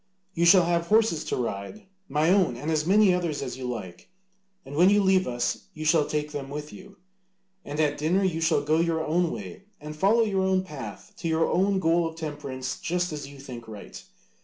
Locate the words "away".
9.25-9.65